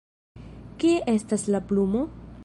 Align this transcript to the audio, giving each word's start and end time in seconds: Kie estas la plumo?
Kie 0.83 0.95
estas 1.13 1.45
la 1.57 1.61
plumo? 1.73 2.03